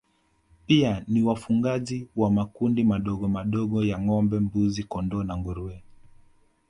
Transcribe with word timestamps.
Pia 0.65 1.03
ni 1.07 1.23
wafugaji 1.23 2.07
wa 2.15 2.31
makundi 2.31 2.83
madogomadogo 2.83 3.83
ya 3.83 3.99
ngombe 3.99 4.39
mbuzi 4.39 4.83
kondoo 4.83 5.23
na 5.23 5.37
nguruwe 5.37 5.83